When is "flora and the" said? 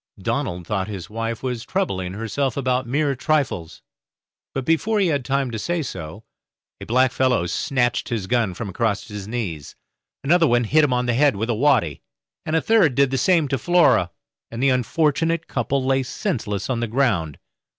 13.59-14.69